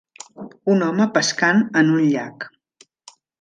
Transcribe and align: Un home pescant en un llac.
Un 0.75 0.79
home 0.85 1.07
pescant 1.17 1.61
en 1.83 1.93
un 1.99 2.09
llac. 2.15 2.49